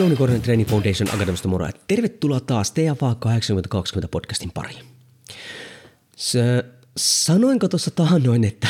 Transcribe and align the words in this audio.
Jouni 0.00 0.16
Korhonen 0.16 0.42
Training 0.42 0.68
Foundation 0.68 1.14
Akademista 1.14 1.48
moro 1.48 1.68
tervetuloa 1.88 2.40
taas 2.40 2.72
TFA 2.72 3.14
8020 3.14 4.08
podcastin 4.10 4.50
pariin. 4.50 4.84
Sä, 6.16 6.64
sanoinko 6.96 7.68
tuossa 7.68 7.90
taannoin, 7.90 8.44
että 8.44 8.68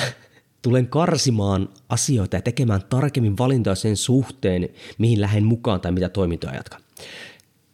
tulen 0.63 0.87
karsimaan 0.87 1.69
asioita 1.89 2.37
ja 2.37 2.43
tekemään 2.43 2.83
tarkemmin 2.89 3.39
valintoja 3.39 3.75
sen 3.75 3.97
suhteen, 3.97 4.69
mihin 4.99 5.21
lähden 5.21 5.45
mukaan 5.45 5.81
tai 5.81 5.93
mitä 5.93 6.09
toimintoja 6.09 6.55
jatkan? 6.55 6.81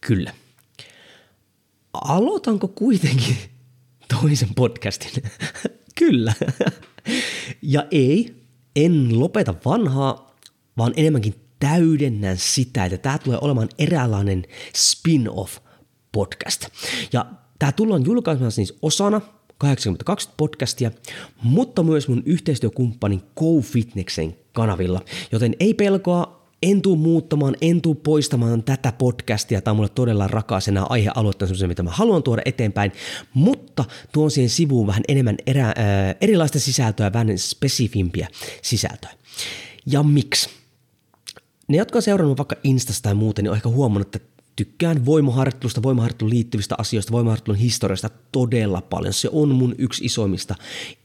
Kyllä. 0.00 0.32
Aloitanko 1.92 2.68
kuitenkin 2.68 3.36
toisen 4.20 4.54
podcastin? 4.54 5.22
Kyllä. 5.98 6.32
ja 7.62 7.86
ei, 7.90 8.34
en 8.76 9.20
lopeta 9.20 9.54
vanhaa, 9.64 10.36
vaan 10.78 10.92
enemmänkin 10.96 11.45
täydennän 11.70 12.36
sitä, 12.38 12.84
että 12.84 12.98
tämä 12.98 13.18
tulee 13.18 13.38
olemaan 13.42 13.68
eräänlainen 13.78 14.44
spin-off 14.76 15.58
podcast. 16.12 16.66
Ja 17.12 17.26
tämä 17.58 17.72
tullaan 17.72 18.04
julkaisemaan 18.04 18.52
siis 18.52 18.78
osana 18.82 19.20
82 19.58 20.28
podcastia, 20.36 20.90
mutta 21.42 21.82
myös 21.82 22.08
mun 22.08 22.22
yhteistyökumppanin 22.26 23.22
GoFitneksen 23.36 24.36
kanavilla, 24.52 25.00
joten 25.32 25.56
ei 25.60 25.74
pelkoa, 25.74 26.46
en 26.62 26.82
tuu 26.82 26.96
muuttamaan, 26.96 27.56
en 27.60 27.82
tuu 27.82 27.94
poistamaan 27.94 28.62
tätä 28.62 28.92
podcastia. 28.92 29.60
Tämä 29.60 29.72
on 29.72 29.76
mulle 29.76 29.88
todella 29.88 30.28
rakas 30.28 30.68
enää 30.68 30.84
aihealuetta, 30.84 31.46
mitä 31.66 31.82
mä 31.82 31.90
haluan 31.90 32.22
tuoda 32.22 32.42
eteenpäin, 32.44 32.92
mutta 33.34 33.84
tuon 34.12 34.30
siihen 34.30 34.50
sivuun 34.50 34.86
vähän 34.86 35.02
enemmän 35.08 35.36
erä, 35.46 35.66
äh, 35.68 35.74
erilaista 36.20 36.58
sisältöä, 36.58 37.12
vähän 37.12 37.38
spesifimpiä 37.38 38.28
sisältöä. 38.62 39.10
Ja 39.86 40.02
miksi? 40.02 40.65
Ne, 41.68 41.76
jotka 41.76 41.98
on 41.98 42.02
seurannut 42.02 42.38
vaikka 42.38 42.56
Instasta 42.64 43.02
tai 43.02 43.14
muuten, 43.14 43.42
niin 43.42 43.50
on 43.50 43.56
ehkä 43.56 43.68
huomannut, 43.68 44.14
että 44.14 44.35
tykkään 44.56 45.06
voimaharjoittelusta, 45.06 45.82
voimaharjoittelun 45.82 46.30
liittyvistä 46.30 46.74
asioista, 46.78 47.12
voimaharjoittelun 47.12 47.58
historiasta 47.58 48.10
todella 48.32 48.80
paljon. 48.80 49.12
Se 49.12 49.28
on 49.32 49.54
mun 49.54 49.74
yksi 49.78 50.04
isoimmista 50.04 50.54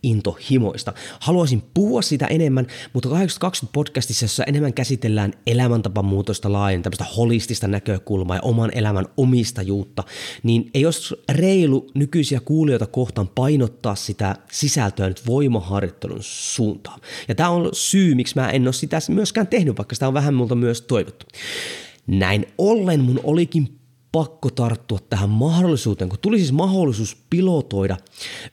intohimoista. 0.04 0.94
Haluaisin 1.20 1.64
puhua 1.74 2.02
sitä 2.02 2.28
enemmän, 2.28 2.68
mutta 2.94 3.10
820 3.10 3.74
podcastissa, 3.74 4.24
jossa 4.26 4.44
enemmän 4.44 4.74
käsitellään 4.74 5.34
elämäntapamuutosta 5.48 6.52
laajen, 6.52 6.82
tämmöistä 6.82 7.06
holistista 7.18 7.68
näkökulmaa 7.68 8.36
ja 8.36 8.42
oman 8.42 8.72
elämän 8.74 9.06
omistajuutta, 9.18 10.04
niin 10.44 10.70
ei 10.74 10.86
olisi 10.86 11.16
reilu 11.30 11.88
nykyisiä 11.94 12.40
kuulijoita 12.40 12.88
kohtaan 12.88 13.28
painottaa 13.28 13.96
sitä 13.96 14.36
sisältöä 14.52 15.08
nyt 15.08 15.28
voimaharjoittelun 15.28 16.20
suuntaan. 16.22 17.00
Ja 17.28 17.36
tämä 17.36 17.50
on 17.50 17.70
syy, 17.74 18.16
miksi 18.16 18.36
mä 18.36 18.50
en 18.50 18.64
ole 18.64 18.74
sitä 18.74 19.00
myöskään 19.10 19.48
tehnyt, 19.48 19.78
vaikka 19.78 19.96
sitä 19.96 20.08
on 20.08 20.14
vähän 20.14 20.34
multa 20.34 20.56
myös 20.56 20.82
toivottu. 20.82 21.26
Näin 22.08 22.46
ollen 22.58 23.00
mun 23.00 23.20
olikin 23.24 23.80
pakko 24.12 24.50
tarttua 24.50 25.00
tähän 25.10 25.30
mahdollisuuteen, 25.30 26.10
kun 26.10 26.20
tuli 26.20 26.38
siis 26.38 26.52
mahdollisuus 26.52 27.18
pilotoida 27.30 27.98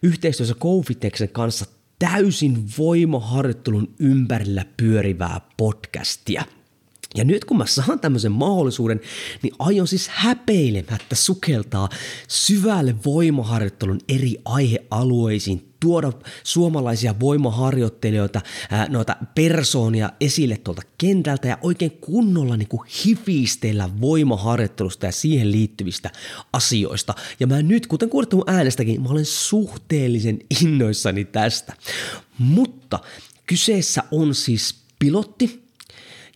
yhteistyössä 0.02 0.54
Kofiteksen 0.58 1.28
kanssa 1.28 1.66
täysin 1.98 2.64
voimaharjoittelun 2.78 3.94
ympärillä 3.98 4.64
pyörivää 4.76 5.40
podcastia– 5.56 6.44
ja 7.16 7.24
nyt 7.24 7.44
kun 7.44 7.58
mä 7.58 7.66
saan 7.66 8.00
tämmöisen 8.00 8.32
mahdollisuuden, 8.32 9.00
niin 9.42 9.54
aion 9.58 9.86
siis 9.86 10.08
häpeilemättä 10.08 11.14
sukeltaa 11.14 11.88
syvälle 12.28 12.94
voimaharjoittelun 13.04 14.00
eri 14.08 14.36
aihealueisiin, 14.44 15.67
tuoda 15.80 16.12
suomalaisia 16.44 17.20
voimaharjoittelijoita, 17.20 18.40
ää, 18.70 18.88
noita 18.88 19.16
persoonia 19.34 20.12
esille 20.20 20.56
tuolta 20.56 20.82
kentältä 20.98 21.48
ja 21.48 21.58
oikein 21.62 21.90
kunnolla 21.90 22.56
niin 22.56 22.68
kuin 22.68 22.88
hifistellä 23.04 23.88
voimaharjoittelusta 24.00 25.06
ja 25.06 25.12
siihen 25.12 25.52
liittyvistä 25.52 26.10
asioista. 26.52 27.14
Ja 27.40 27.46
mä 27.46 27.62
nyt, 27.62 27.86
kuten 27.86 28.08
kuulette 28.10 28.36
mun 28.36 28.50
äänestäkin, 28.50 29.02
mä 29.02 29.08
olen 29.08 29.26
suhteellisen 29.26 30.38
innoissani 30.62 31.24
tästä. 31.24 31.74
Mutta 32.38 32.98
kyseessä 33.46 34.02
on 34.10 34.34
siis 34.34 34.74
pilotti, 34.98 35.67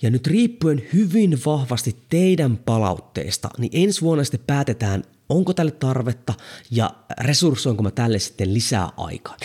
ja 0.02 0.10
nyt 0.10 0.26
riippuen 0.26 0.82
hyvin 0.92 1.38
vahvasti 1.46 1.96
teidän 2.08 2.56
palautteesta, 2.56 3.48
niin 3.58 3.70
ensi 3.74 4.00
vuonna 4.00 4.24
sitten 4.24 4.44
päätetään, 4.46 5.02
onko 5.28 5.54
tälle 5.54 5.70
tarvetta 5.70 6.34
ja 6.70 6.90
resurssoinko 7.20 7.82
mä 7.82 7.90
tälle 7.90 8.18
sitten 8.18 8.54
lisää 8.54 8.88
aikaa. 8.96 9.36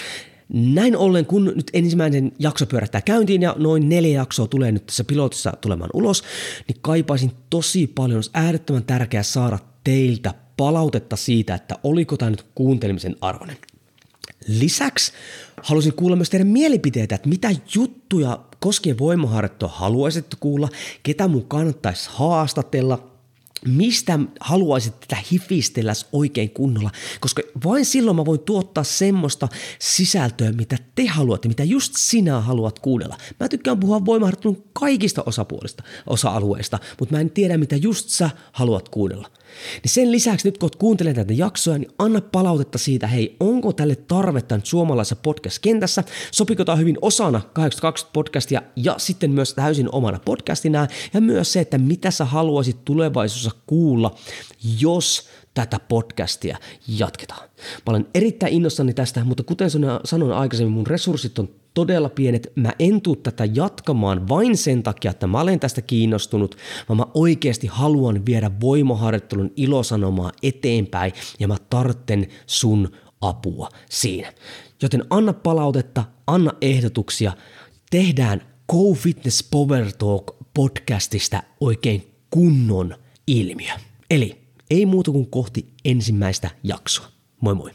Näin 0.54 0.98
ollen, 0.98 1.26
kun 1.26 1.54
nyt 1.56 1.72
ensimmäinen 1.74 2.32
jakso 2.40 2.66
pyörähtää 2.66 3.02
käyntiin 3.02 3.42
ja 3.42 3.56
noin 3.58 3.90
neljä 3.90 4.20
jaksoa 4.20 4.48
tulee 4.48 4.72
nyt 4.72 4.86
tässä 4.86 5.04
pilotissa 5.04 5.54
tulemaan 5.62 5.90
ulos, 5.94 6.24
niin 6.68 6.78
kaipaisin 6.82 7.32
tosi 7.50 7.88
paljon, 7.88 8.18
olisi 8.18 8.32
äärettömän 8.34 8.84
tärkeää 8.84 9.24
saada 9.24 9.60
teiltä 9.84 10.34
palautetta 10.58 11.16
siitä, 11.16 11.56
että 11.56 11.76
oliko 11.84 12.18
tämä 12.18 12.32
nyt 12.32 12.46
kuuntelemisen 12.56 13.16
arvoinen. 13.22 13.58
Lisäksi 14.48 15.12
halusin 15.64 15.94
kuulla 15.94 16.16
myös 16.16 16.30
teidän 16.30 16.48
mielipiteitä, 16.48 17.16
että 17.16 17.30
mitä 17.30 17.50
juttuja 17.76 18.40
koskien 18.60 19.00
voimaharjoittelua 19.00 19.74
haluaisitte 19.74 20.38
kuulla, 20.40 20.70
ketä 21.04 21.28
mun 21.28 21.48
kannattaisi 21.48 22.10
haastatella, 22.14 23.18
mistä 23.66 24.20
haluaisit 24.40 25.00
tätä 25.00 25.18
hifistellä 25.32 25.94
oikein 26.12 26.50
kunnolla, 26.50 26.92
koska 27.20 27.42
vain 27.66 27.86
silloin 27.86 28.18
mä 28.18 28.26
voin 28.26 28.40
tuottaa 28.40 28.84
semmoista 28.84 29.48
sisältöä, 29.80 30.52
mitä 30.52 30.78
te 30.96 31.06
haluatte, 31.06 31.48
mitä 31.48 31.64
just 31.64 31.94
sinä 31.98 32.42
haluat 32.42 32.80
kuunnella. 32.80 33.18
Mä 33.40 33.50
tykkään 33.50 33.80
puhua 33.80 34.06
voimaharjoittelun 34.06 34.64
kaikista 34.74 35.24
osapuolista, 35.26 35.84
osa-alueista, 36.08 36.80
mutta 37.00 37.16
mä 37.16 37.22
en 37.22 37.30
tiedä, 37.30 37.58
mitä 37.58 37.76
just 37.76 38.10
sä 38.10 38.30
haluat 38.52 38.90
kuunnella. 38.90 39.30
Niin 39.84 39.92
sen 39.92 40.12
lisäksi 40.12 40.48
nyt 40.48 40.58
kun 40.58 40.70
kuuntelet 40.78 41.16
näitä 41.16 41.34
jaksoja, 41.34 41.78
niin 41.78 41.92
anna 42.00 42.22
palautetta 42.22 42.78
siitä, 42.78 43.08
hei, 43.08 43.36
onko 43.40 43.74
tälle 43.74 43.96
tarvetta 43.96 44.56
nyt 44.56 44.66
suomalaisessa 44.66 45.16
podcast-kentässä, 45.16 46.04
sopiko 46.32 46.66
tämä 46.66 46.76
hyvin 46.76 46.98
osana 47.02 47.42
820 47.54 48.14
podcastia 48.14 48.62
ja 48.76 48.96
sitten 48.98 49.32
myös 49.32 49.54
täysin 49.54 49.90
omana 49.92 50.20
podcastina 50.26 50.88
ja 51.14 51.22
myös 51.22 51.54
se, 51.54 51.60
että 51.60 51.78
mitä 51.78 52.12
sä 52.12 52.26
haluaisit 52.26 52.86
tulevaisuudessa 52.86 53.52
kuulla, 53.68 54.16
jos 54.80 55.28
tätä 55.54 55.80
podcastia 55.80 56.58
jatketaan. 56.88 57.50
Mä 57.60 57.84
olen 57.86 58.08
erittäin 58.14 58.54
innossani 58.54 58.94
tästä, 58.94 59.24
mutta 59.24 59.44
kuten 59.44 59.70
sanoin 60.06 60.34
aikaisemmin, 60.34 60.74
mun 60.74 60.88
resurssit 60.88 61.40
on 61.40 61.50
todella 61.78 62.10
pienet. 62.10 62.52
Mä 62.56 62.72
en 62.80 63.02
tuu 63.02 63.16
tätä 63.16 63.46
jatkamaan 63.54 64.30
vain 64.30 64.58
sen 64.58 64.84
takia, 64.84 65.12
että 65.12 65.28
mä 65.28 65.42
olen 65.42 65.60
tästä 65.60 65.82
kiinnostunut, 65.82 66.56
vaan 66.90 66.98
mä 66.98 67.06
oikeasti 67.14 67.68
haluan 67.68 68.26
viedä 68.26 68.52
voimaharjoittelun 68.62 69.52
ilosanomaa 69.56 70.32
eteenpäin 70.44 71.14
ja 71.40 71.48
mä 71.48 71.56
tartten 71.70 72.28
sun 72.46 72.90
apua 73.22 73.70
siinä. 73.90 74.34
Joten 74.82 75.04
anna 75.10 75.34
palautetta, 75.34 76.04
anna 76.28 76.52
ehdotuksia, 76.62 77.34
tehdään 77.90 78.42
Go 78.70 78.94
Fitness 78.94 79.48
Power 79.52 79.92
Talk 79.98 80.36
podcastista 80.54 81.44
oikein 81.60 82.14
kunnon 82.30 82.96
ilmiö. 83.28 83.74
Eli 84.10 84.42
ei 84.70 84.86
muuta 84.86 85.12
kuin 85.12 85.30
kohti 85.30 85.74
ensimmäistä 85.86 86.50
jaksoa. 86.64 87.06
Moi 87.42 87.56
moi! 87.56 87.72